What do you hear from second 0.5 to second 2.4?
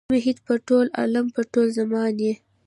ټول عالم پر ټول زمان یې.